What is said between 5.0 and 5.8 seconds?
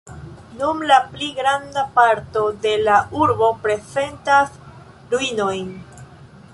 ruinojn.